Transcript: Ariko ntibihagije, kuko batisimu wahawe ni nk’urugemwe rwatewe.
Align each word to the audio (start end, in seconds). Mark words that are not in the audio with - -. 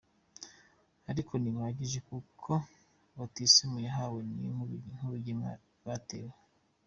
Ariko 1.11 1.33
ntibihagije, 1.37 1.99
kuko 2.09 2.51
batisimu 3.17 3.77
wahawe 3.85 4.19
ni 4.37 4.47
nk’urugemwe 4.97 5.49
rwatewe. 5.79 6.33